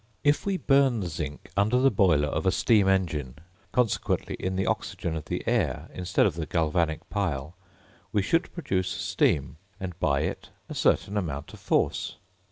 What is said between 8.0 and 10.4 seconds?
we should produce steam, and by